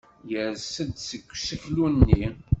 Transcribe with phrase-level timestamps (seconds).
[0.31, 2.23] Yers-d seg useklu-nni.